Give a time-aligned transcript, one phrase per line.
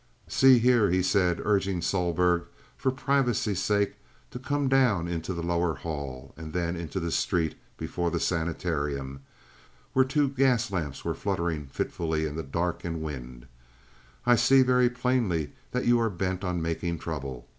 [0.27, 3.97] "See here," he said, urging Sohlberg, for privacy's sake,
[4.31, 9.19] to come down into the lower hall, and then into the street before the sanitarium,
[9.93, 13.45] where two gas lamps were fluttering fitfully in the dark and wind,
[14.25, 17.47] "I see very plainly that you are bent on making trouble.